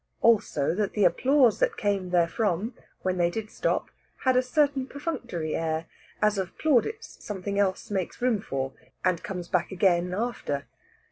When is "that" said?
0.73-0.93, 1.59-1.77